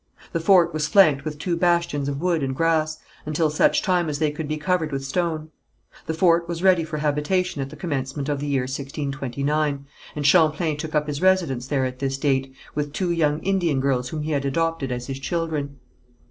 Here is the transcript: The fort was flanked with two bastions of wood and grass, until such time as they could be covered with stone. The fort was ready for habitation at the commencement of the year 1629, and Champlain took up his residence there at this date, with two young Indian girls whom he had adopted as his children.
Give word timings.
The 0.33 0.39
fort 0.39 0.73
was 0.73 0.87
flanked 0.87 1.23
with 1.23 1.37
two 1.37 1.55
bastions 1.55 2.09
of 2.09 2.19
wood 2.19 2.41
and 2.41 2.55
grass, 2.55 2.97
until 3.23 3.51
such 3.51 3.83
time 3.83 4.09
as 4.09 4.17
they 4.17 4.31
could 4.31 4.47
be 4.47 4.57
covered 4.57 4.91
with 4.91 5.05
stone. 5.05 5.51
The 6.07 6.15
fort 6.15 6.47
was 6.47 6.63
ready 6.63 6.83
for 6.83 6.97
habitation 6.97 7.61
at 7.61 7.69
the 7.69 7.75
commencement 7.75 8.27
of 8.27 8.39
the 8.39 8.47
year 8.47 8.63
1629, 8.63 9.85
and 10.15 10.25
Champlain 10.25 10.77
took 10.77 10.95
up 10.95 11.05
his 11.05 11.21
residence 11.21 11.67
there 11.67 11.85
at 11.85 11.99
this 11.99 12.17
date, 12.17 12.51
with 12.73 12.93
two 12.93 13.11
young 13.11 13.41
Indian 13.43 13.79
girls 13.79 14.09
whom 14.09 14.23
he 14.23 14.31
had 14.31 14.43
adopted 14.43 14.91
as 14.91 15.05
his 15.05 15.19
children. 15.19 15.77